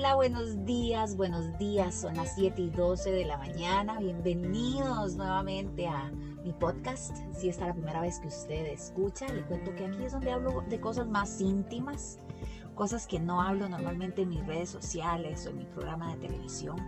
Hola, 0.00 0.14
buenos 0.14 0.64
días, 0.64 1.14
buenos 1.14 1.58
días. 1.58 1.94
Son 1.94 2.16
las 2.16 2.34
7 2.34 2.62
y 2.62 2.70
12 2.70 3.12
de 3.12 3.26
la 3.26 3.36
mañana. 3.36 3.98
Bienvenidos 3.98 5.14
nuevamente 5.16 5.86
a 5.86 6.10
mi 6.42 6.54
podcast. 6.54 7.14
Si 7.34 7.50
esta 7.50 7.64
es 7.64 7.68
la 7.68 7.74
primera 7.74 8.00
vez 8.00 8.18
que 8.18 8.28
usted 8.28 8.64
escucha, 8.64 9.28
le 9.28 9.42
cuento 9.42 9.74
que 9.74 9.84
aquí 9.84 10.02
es 10.02 10.12
donde 10.12 10.32
hablo 10.32 10.64
de 10.70 10.80
cosas 10.80 11.06
más 11.06 11.38
íntimas, 11.42 12.18
cosas 12.74 13.06
que 13.06 13.20
no 13.20 13.42
hablo 13.42 13.68
normalmente 13.68 14.22
en 14.22 14.30
mis 14.30 14.46
redes 14.46 14.70
sociales 14.70 15.44
o 15.44 15.50
en 15.50 15.58
mi 15.58 15.64
programa 15.66 16.14
de 16.14 16.28
televisión, 16.28 16.78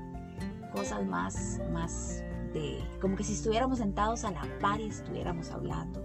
cosas 0.73 1.05
más, 1.05 1.61
más 1.71 2.25
de 2.55 2.83
como 2.99 3.17
que 3.17 3.25
si 3.25 3.35
estuviéramos 3.35 3.77
sentados 3.77 4.25
a 4.25 4.31
la 4.31 4.47
par 4.59 4.81
y 4.81 4.87
estuviéramos 4.87 5.51
hablando 5.51 6.03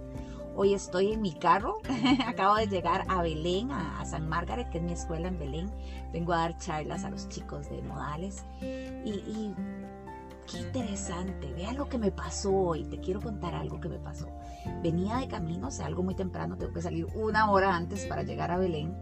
Hoy 0.60 0.74
estoy 0.74 1.12
en 1.12 1.22
mi 1.22 1.34
carro, 1.34 1.78
acabo 2.26 2.56
de 2.56 2.66
llegar 2.66 3.04
a 3.06 3.22
Belén, 3.22 3.70
a, 3.70 4.04
San 4.04 4.28
Margaret, 4.28 4.68
que 4.70 4.78
es 4.78 4.84
mi 4.84 4.90
escuela 4.90 5.28
en 5.28 5.38
Belén. 5.38 5.70
Vengo 6.12 6.32
a 6.32 6.38
dar 6.38 6.58
charlas 6.58 7.04
a 7.04 7.10
los 7.10 7.28
chicos 7.28 7.70
de 7.70 7.80
modales. 7.80 8.44
Y, 8.60 9.54
qué 10.50 10.58
interesante, 10.58 11.52
vean 11.52 11.76
lo 11.76 11.88
que 11.88 11.96
me 11.96 12.10
pasó 12.10 12.52
hoy, 12.52 12.82
te 12.86 12.98
quiero 12.98 13.20
contar 13.20 13.54
algo 13.54 13.80
que 13.80 13.88
me 13.88 14.00
pasó. 14.00 14.26
Venía 14.82 15.18
de 15.18 15.28
camino, 15.28 15.68
o 15.68 15.70
sea, 15.70 15.86
algo 15.86 16.02
muy 16.02 16.16
temprano, 16.16 16.56
tengo 16.56 16.72
que 16.72 16.82
salir 16.82 17.06
una 17.14 17.52
hora 17.52 17.76
antes 17.76 18.04
para 18.06 18.24
llegar 18.24 18.50
a 18.50 18.58
Belén. 18.58 18.98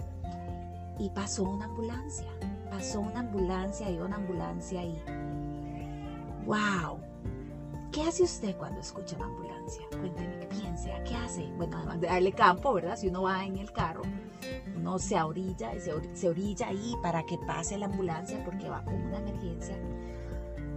Y 0.99 1.09
pasó 1.09 1.45
una 1.45 1.65
ambulancia, 1.65 2.29
pasó 2.71 3.01
una 3.01 3.21
ambulancia 3.21 3.91
y 3.91 3.97
una 3.97 4.17
ambulancia 4.17 4.85
y 4.85 5.01
wow, 6.45 6.99
¿qué 7.97 8.03
hace 8.03 8.25
usted 8.25 8.55
cuando 8.59 8.79
escucha 8.81 9.17
una 9.17 9.25
ambulancia? 9.25 9.83
Cuénteme, 9.89 10.39
¿qué 10.39 10.47
piensa? 10.49 11.03
¿Qué 11.05 11.15
hace? 11.15 11.47
Bueno, 11.57 11.79
además 11.79 11.99
de 11.99 12.09
darle 12.09 12.31
campo, 12.31 12.75
¿verdad? 12.75 12.95
Si 12.95 13.09
uno 13.09 13.23
va 13.23 13.43
en 13.43 13.57
el 13.57 13.73
carro, 13.73 14.03
uno 14.77 14.99
se 14.99 15.19
orilla, 15.19 15.73
se, 15.81 16.29
orilla 16.29 16.69
ahí 16.69 16.95
para 17.03 17.25
que 17.25 17.39
pase 17.47 17.79
la 17.79 17.87
ambulancia 17.87 18.45
porque 18.45 18.69
va 18.69 18.85
con 18.85 18.97
una 18.97 19.17
emergencia. 19.17 19.79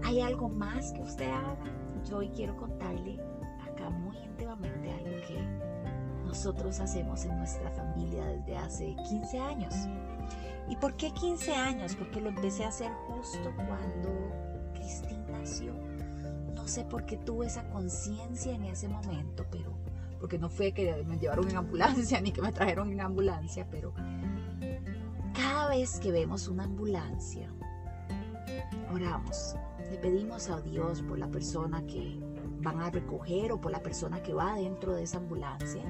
¿Hay 0.05 0.21
algo 0.21 0.47
más 0.47 0.93
que 0.93 1.01
usted 1.01 1.29
haga? 1.29 1.57
Yo 2.09 2.19
hoy 2.19 2.29
quiero 2.29 2.55
contarle 2.55 3.19
acá 3.69 3.89
muy 3.89 4.17
íntimamente 4.17 4.89
algo 4.89 5.27
que 5.27 5.45
nosotros 6.25 6.79
hacemos 6.79 7.25
en 7.25 7.37
nuestra 7.37 7.69
familia 7.71 8.25
desde 8.27 8.55
hace 8.55 8.95
15 9.09 9.39
años. 9.39 9.75
¿Y 10.69 10.77
por 10.77 10.95
qué 10.95 11.11
15 11.11 11.53
años? 11.53 11.95
Porque 11.95 12.21
lo 12.21 12.29
empecé 12.29 12.63
a 12.63 12.69
hacer 12.69 12.93
justo 13.09 13.51
cuando 13.57 14.09
Cristina 14.73 15.37
nació 15.39 15.88
sé 16.69 16.85
por 16.85 17.05
qué 17.05 17.17
tuve 17.17 17.47
esa 17.47 17.67
conciencia 17.69 18.53
en 18.53 18.63
ese 18.63 18.87
momento, 18.87 19.45
pero 19.51 19.73
porque 20.19 20.37
no 20.37 20.49
fue 20.49 20.71
que 20.73 21.03
me 21.05 21.17
llevaron 21.17 21.49
en 21.49 21.57
ambulancia 21.57 22.21
ni 22.21 22.31
que 22.31 22.41
me 22.41 22.51
trajeron 22.51 22.91
en 22.91 23.01
ambulancia, 23.01 23.67
pero 23.69 23.93
cada 25.33 25.69
vez 25.69 25.99
que 25.99 26.11
vemos 26.11 26.47
una 26.47 26.65
ambulancia, 26.65 27.49
oramos, 28.93 29.55
le 29.89 29.97
pedimos 29.97 30.49
a 30.49 30.61
Dios 30.61 31.01
por 31.01 31.17
la 31.17 31.27
persona 31.27 31.85
que 31.87 32.19
van 32.61 32.81
a 32.81 32.89
recoger 32.89 33.51
o 33.51 33.61
por 33.61 33.71
la 33.71 33.81
persona 33.81 34.21
que 34.21 34.33
va 34.33 34.55
dentro 34.55 34.93
de 34.93 35.03
esa 35.03 35.17
ambulancia. 35.17 35.83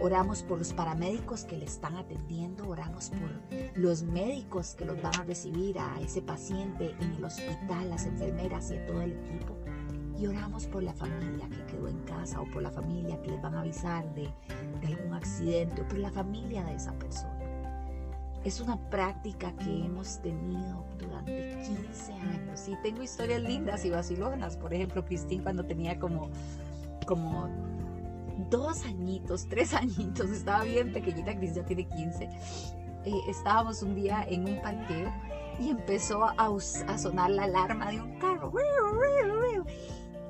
Oramos 0.00 0.42
por 0.42 0.58
los 0.58 0.72
paramédicos 0.72 1.44
que 1.44 1.58
le 1.58 1.66
están 1.66 1.96
atendiendo, 1.96 2.66
oramos 2.66 3.10
por 3.10 3.30
los 3.74 4.02
médicos 4.02 4.74
que 4.74 4.86
los 4.86 5.00
van 5.02 5.14
a 5.20 5.24
recibir 5.24 5.78
a 5.78 6.00
ese 6.00 6.22
paciente 6.22 6.96
en 7.00 7.12
el 7.12 7.24
hospital, 7.24 7.90
las 7.90 8.06
enfermeras 8.06 8.70
y 8.70 8.78
a 8.78 8.86
todo 8.86 9.02
el 9.02 9.12
equipo 9.12 9.54
y 10.20 10.26
oramos 10.26 10.66
por 10.66 10.82
la 10.82 10.92
familia 10.92 11.48
que 11.48 11.64
quedó 11.72 11.88
en 11.88 11.98
casa 12.00 12.40
o 12.40 12.44
por 12.50 12.62
la 12.62 12.70
familia 12.70 13.20
que 13.22 13.30
les 13.30 13.40
van 13.40 13.54
a 13.54 13.60
avisar 13.60 14.04
de, 14.14 14.28
algún 14.86 15.14
accidente 15.14 15.80
o 15.80 15.88
por 15.88 15.98
la 15.98 16.10
familia 16.10 16.62
de 16.64 16.74
esa 16.74 16.92
persona. 16.92 17.38
Es 18.44 18.60
una 18.60 18.76
práctica 18.90 19.52
que 19.56 19.84
hemos 19.84 20.20
tenido 20.20 20.84
durante 20.98 21.62
15 21.62 22.12
años 22.12 22.68
y 22.68 22.76
tengo 22.82 23.02
historias 23.02 23.42
lindas 23.42 23.84
y 23.84 23.90
vacilonas. 23.90 24.56
Por 24.56 24.74
ejemplo, 24.74 25.04
Cristín 25.04 25.42
cuando 25.42 25.64
tenía 25.64 25.98
como, 25.98 26.30
como 27.06 27.48
dos 28.50 28.84
añitos, 28.84 29.46
tres 29.48 29.72
añitos, 29.74 30.30
estaba 30.30 30.64
bien 30.64 30.92
pequeñita, 30.92 31.36
Cris 31.38 31.54
ya 31.54 31.64
tiene 31.64 31.88
15. 31.88 32.24
Eh, 33.04 33.12
estábamos 33.28 33.82
un 33.82 33.94
día 33.94 34.26
en 34.28 34.44
un 34.44 34.60
parqueo 34.60 35.10
y 35.58 35.70
empezó 35.70 36.24
a, 36.24 36.34
a 36.36 36.98
sonar 36.98 37.30
la 37.30 37.44
alarma 37.44 37.90
de 37.90 38.00
un 38.00 38.18
carro. 38.18 38.52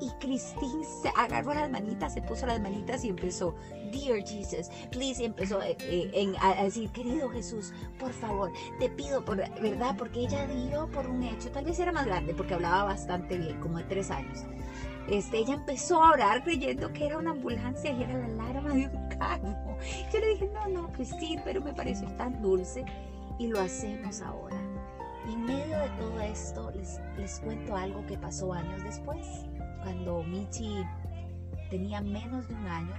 Y 0.00 0.08
Cristín 0.18 0.82
se 1.02 1.10
agarró 1.10 1.52
las 1.52 1.70
manitas, 1.70 2.14
se 2.14 2.22
puso 2.22 2.46
las 2.46 2.58
manitas 2.58 3.04
y 3.04 3.10
empezó, 3.10 3.54
Dear 3.92 4.26
Jesus, 4.26 4.70
please, 4.90 5.22
y 5.22 5.26
empezó 5.26 5.60
eh, 5.62 5.76
eh, 5.80 6.32
a, 6.40 6.64
decir, 6.64 6.90
querido 6.90 7.28
Jesús, 7.28 7.74
por 7.98 8.12
favor, 8.12 8.50
te 8.78 8.88
pido, 8.88 9.22
por 9.22 9.36
verdad, 9.36 9.94
porque 9.98 10.20
ella 10.20 10.46
dio 10.46 10.88
por 10.90 11.06
un 11.06 11.22
hecho, 11.22 11.50
tal 11.50 11.66
vez 11.66 11.78
era 11.78 11.92
más 11.92 12.06
grande, 12.06 12.32
porque 12.32 12.54
hablaba 12.54 12.84
bastante 12.84 13.36
bien, 13.36 13.60
como 13.60 13.76
de 13.76 13.84
tres 13.84 14.10
años. 14.10 14.46
Este, 15.06 15.38
ella 15.38 15.54
empezó 15.54 16.02
a 16.02 16.12
orar 16.12 16.44
creyendo 16.44 16.90
que 16.92 17.06
era 17.06 17.18
una 17.18 17.32
ambulancia 17.32 17.90
y 17.90 18.02
era 18.02 18.16
la 18.16 18.26
alarma 18.26 18.72
de 18.72 18.86
un 18.86 19.08
carro. 19.08 19.76
Yo 20.12 20.18
le 20.18 20.28
dije, 20.28 20.50
no, 20.54 20.68
no, 20.68 20.92
Cristín, 20.92 21.40
pero 21.44 21.60
me 21.60 21.74
pareció 21.74 22.08
tan 22.16 22.40
dulce 22.40 22.84
y 23.38 23.48
lo 23.48 23.60
hacemos 23.60 24.22
ahora. 24.22 24.56
Y 25.28 25.34
en 25.34 25.44
medio 25.44 25.78
de 25.78 25.88
todo 25.98 26.20
esto 26.20 26.70
les, 26.70 27.00
les 27.18 27.40
cuento 27.40 27.76
algo 27.76 28.06
que 28.06 28.16
pasó 28.16 28.52
años 28.52 28.82
después 28.82 29.49
cuando 29.82 30.22
Michi 30.22 30.84
tenía 31.70 32.00
menos 32.00 32.48
de 32.48 32.54
un 32.54 32.66
año. 32.66 32.94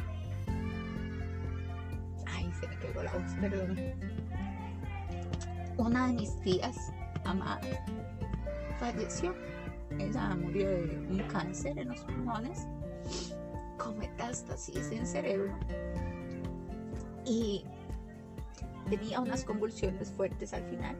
Ay, 2.27 2.51
se 2.59 2.67
me 2.67 2.77
quedó 2.79 3.03
la 3.03 3.11
voz, 3.13 3.33
perdón. 3.39 3.77
Una 5.77 6.07
de 6.07 6.13
mis 6.13 6.39
tías, 6.41 6.91
amadas, 7.25 7.65
falleció. 8.79 9.33
Ella 9.99 10.35
murió 10.35 10.69
de 10.69 11.07
un 11.09 11.19
cáncer 11.27 11.77
en 11.77 11.89
los 11.89 12.01
pulmones 12.01 12.67
con 13.77 13.97
metástasis 13.97 14.91
en 14.91 15.05
cerebro. 15.05 15.53
Y 17.25 17.65
tenía 18.89 19.19
unas 19.19 19.43
convulsiones 19.43 20.11
fuertes 20.11 20.53
al 20.53 20.63
final. 20.63 20.95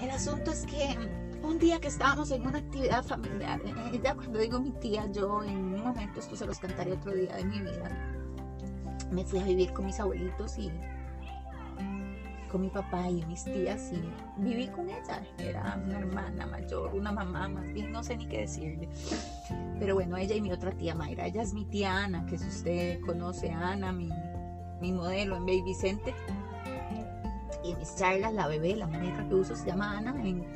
El 0.00 0.10
asunto 0.10 0.50
es 0.50 0.66
que 0.66 0.96
un 1.46 1.58
día 1.58 1.80
que 1.80 1.88
estábamos 1.88 2.30
en 2.32 2.46
una 2.46 2.58
actividad 2.58 3.04
familiar, 3.04 3.60
ella 3.92 4.14
cuando 4.14 4.38
digo 4.38 4.60
mi 4.60 4.72
tía, 4.72 5.06
yo 5.12 5.42
en 5.42 5.56
un 5.56 5.82
momento, 5.82 6.20
esto 6.20 6.36
se 6.36 6.46
los 6.46 6.58
cantaré 6.58 6.92
otro 6.92 7.12
día 7.12 7.36
de 7.36 7.44
mi 7.44 7.60
vida, 7.60 8.16
me 9.10 9.24
fui 9.24 9.38
a 9.38 9.44
vivir 9.44 9.72
con 9.72 9.86
mis 9.86 10.00
abuelitos 10.00 10.58
y 10.58 10.70
con 12.50 12.62
mi 12.62 12.68
papá 12.68 13.08
y 13.08 13.24
mis 13.26 13.44
tías 13.44 13.92
y 13.92 14.02
viví 14.40 14.68
con 14.68 14.88
ella. 14.88 15.22
Era 15.38 15.80
una 15.84 15.98
hermana 15.98 16.46
mayor, 16.46 16.94
una 16.94 17.12
mamá 17.12 17.48
más 17.48 17.72
bien, 17.72 17.92
no 17.92 18.02
sé 18.02 18.16
ni 18.16 18.26
qué 18.26 18.40
decirle. 18.40 18.88
Pero 19.78 19.94
bueno, 19.94 20.16
ella 20.16 20.34
y 20.34 20.40
mi 20.40 20.52
otra 20.52 20.72
tía 20.72 20.94
Mayra, 20.94 21.26
ella 21.26 21.42
es 21.42 21.54
mi 21.54 21.64
tía 21.64 22.04
Ana, 22.04 22.26
que 22.26 22.38
si 22.38 22.48
usted 22.48 23.00
conoce 23.02 23.50
a 23.50 23.72
Ana, 23.72 23.92
mi, 23.92 24.10
mi 24.80 24.92
modelo 24.92 25.36
en 25.36 25.46
Baby 25.46 25.62
Vicente. 25.62 26.14
Y 27.64 27.72
en 27.72 27.78
mis 27.78 27.96
charlas, 27.96 28.32
la 28.32 28.46
bebé, 28.46 28.76
la 28.76 28.86
muñeca 28.86 29.28
que 29.28 29.34
uso 29.34 29.56
se 29.56 29.66
llama 29.66 29.98
Ana. 29.98 30.14
En, 30.24 30.55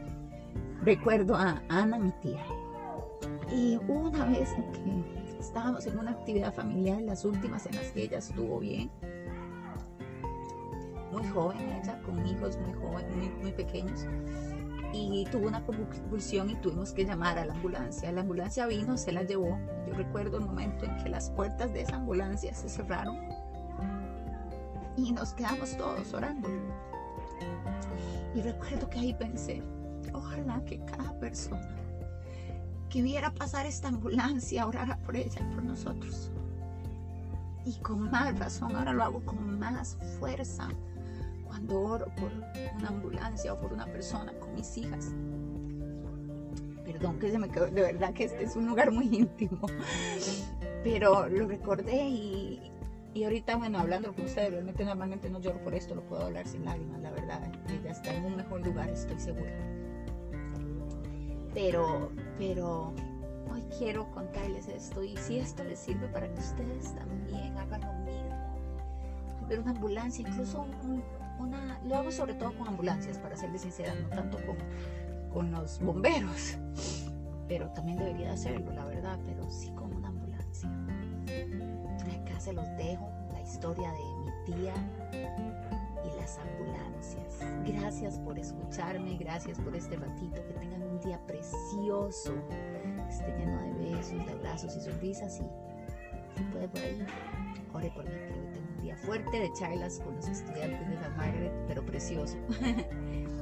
recuerdo 0.83 1.37
a 1.37 1.63
Ana, 1.69 1.99
mi 1.99 2.11
tía. 2.23 2.45
Y 3.53 3.79
una 3.89 4.25
vez 4.27 4.55
que 4.55 5.39
estábamos 5.39 5.87
en 5.87 5.99
una 5.99 6.13
actividad 6.13 6.55
familiar, 6.55 7.01
las 7.03 7.25
últimas 7.25 7.67
en 7.67 7.77
las 7.77 7.91
que 7.93 8.03
ella 8.05 8.19
estuvo 8.19 8.61
bien, 8.61 8.91
muy 11.13 11.27
joven 11.29 11.59
ella, 11.61 12.01
con 12.03 12.25
hijos 12.27 12.57
muy 12.59 12.73
jóvenes, 12.75 13.17
muy, 13.17 13.29
muy 13.43 13.53
pequeños, 13.53 14.07
y 14.93 15.25
tuvo 15.31 15.49
una 15.49 15.65
convulsión 15.65 16.51
y 16.51 16.57
tuvimos 16.57 16.93
que 16.93 17.05
llamar 17.05 17.39
a 17.39 17.45
la 17.45 17.55
ambulancia. 17.55 18.11
La 18.13 18.23
ambulancia 18.23 18.67
vino, 18.67 18.97
se 18.97 19.13
la 19.13 19.23
llevó. 19.23 19.59
Yo 19.87 19.95
recuerdo 19.95 20.39
el 20.39 20.47
momento 20.47 20.85
en 20.85 20.97
que 21.03 21.09
las 21.09 21.31
puertas 21.31 21.73
de 21.73 21.83
esa 21.83 21.97
ambulancia 21.97 22.55
se 22.55 22.69
cerraron 22.69 23.19
y 24.97 25.13
nos 25.13 25.33
quedamos 25.35 25.77
todos 25.77 26.13
orando. 26.13 26.49
Y 28.35 28.43
recuerdo 28.43 28.89
que 28.91 28.99
ahí 28.99 29.15
pensé, 29.15 29.63
Ojalá 30.13 30.65
que 30.65 30.85
cada 30.85 31.19
persona 31.19 31.81
que 32.91 33.03
viera 33.03 33.33
pasar 33.33 33.67
esta 33.67 33.89
ambulancia 33.89 34.67
orara 34.67 34.99
por 34.99 35.17
ella 35.17 35.41
y 35.41 35.55
por 35.55 35.63
nosotros. 35.63 36.31
Y 37.65 37.75
con 37.77 38.11
más 38.11 38.37
razón, 38.39 38.75
ahora 38.75 38.93
lo 38.93 39.05
hago 39.05 39.21
con 39.25 39.59
más 39.59 39.97
fuerza 40.19 40.69
cuando 41.47 41.81
oro 41.81 42.07
por 42.17 42.33
una 42.79 42.89
ambulancia 42.89 43.53
o 43.53 43.61
por 43.61 43.73
una 43.73 43.87
persona 43.87 44.33
con 44.39 44.55
mis 44.55 44.77
hijas. 44.77 45.13
Perdón 46.85 47.19
que 47.19 47.31
se 47.31 47.39
me 47.39 47.49
quedó, 47.49 47.67
de 47.67 47.83
verdad 47.83 48.13
que 48.13 48.25
este 48.25 48.43
es 48.43 48.57
un 48.57 48.67
lugar 48.67 48.91
muy 48.91 49.05
íntimo. 49.17 49.67
Pero 50.83 51.29
lo 51.29 51.47
recordé 51.47 52.09
y, 52.09 52.73
y 53.15 53.25
ahorita, 53.25 53.57
bueno, 53.57 53.79
hablando 53.79 54.13
con 54.15 54.25
ustedes, 54.25 54.51
realmente 54.51 54.85
normalmente 54.85 55.31
no 55.31 55.41
lloro 55.41 55.63
por 55.63 55.75
esto, 55.75 55.95
lo 55.95 56.03
puedo 56.03 56.25
hablar 56.25 56.49
sin 56.49 56.65
lágrimas, 56.65 57.01
la 57.01 57.11
verdad. 57.11 57.53
Ella 57.69 57.93
está 57.93 58.15
en 58.15 58.25
un 58.25 58.37
mejor 58.37 58.67
lugar, 58.67 58.89
estoy 58.89 59.21
segura. 59.21 59.53
Pero, 61.55 62.11
pero 62.39 62.93
hoy 63.53 63.63
quiero 63.79 64.11
contarles 64.13 64.69
esto 64.69 65.03
y 65.03 65.17
si 65.17 65.39
esto 65.39 65.65
les 65.65 65.79
sirve 65.79 66.07
para 66.09 66.33
que 66.33 66.39
ustedes 66.39 66.95
también 66.95 67.57
hagan 67.59 67.81
lo 67.81 67.93
mismo. 68.05 69.49
Ver 69.49 69.61
una 69.61 69.73
ambulancia, 69.73 70.29
incluso 70.29 70.65
un, 70.85 71.03
una, 71.41 71.81
lo 71.85 71.97
hago 71.97 72.13
sobre 72.13 72.35
todo 72.35 72.53
con 72.57 72.69
ambulancias, 72.69 73.19
para 73.19 73.37
serles 73.37 73.63
sincera, 73.63 73.95
no 73.95 74.09
tanto 74.09 74.39
con, 74.47 74.57
con 75.33 75.51
los 75.51 75.81
bomberos, 75.81 76.57
pero 77.49 77.69
también 77.71 77.99
debería 77.99 78.33
hacerlo, 78.33 78.71
la 78.73 78.85
verdad, 78.85 79.19
pero 79.27 79.51
sí 79.51 79.71
con 79.71 79.93
una 79.93 80.09
ambulancia. 80.09 80.71
Acá 82.23 82.39
se 82.39 82.53
los 82.53 82.67
dejo, 82.77 83.11
la 83.33 83.41
historia 83.43 83.91
de 83.91 83.99
mi 83.99 84.45
tía 84.55 84.75
y 86.05 86.21
las 86.21 86.39
ambulancias. 86.39 87.41
Gracias 87.65 88.19
por 88.19 88.39
escucharme, 88.39 89.17
gracias 89.17 89.59
por 89.61 89.75
este 89.75 89.97
ratito, 89.97 90.45
que 90.47 90.55
tengan 90.55 90.83
un 90.83 91.01
día 91.01 91.21
precioso, 91.27 92.35
esté 93.09 93.37
lleno 93.39 93.61
de 93.63 93.97
besos, 93.97 94.27
de 94.27 94.33
abrazos 94.33 94.77
y 94.77 94.81
sonrisas 94.81 95.41
y 95.41 95.71
si 96.37 96.45
puede 96.45 96.69
por 96.69 96.81
ahí, 96.81 97.07
ore 97.75 97.91
por 97.91 98.05
mí, 98.05 98.11
que 98.11 98.33
hoy 98.33 98.47
tengo 98.53 98.69
un 98.77 98.83
día 98.83 98.97
fuerte 98.97 99.41
de 99.41 99.53
charlas 99.59 100.01
con 100.01 100.17
los 100.17 100.29
estudiantes 100.29 100.89
de 100.89 100.97
San 100.97 101.17
Margaret, 101.17 101.53
pero 101.67 101.85
precioso. 101.85 102.37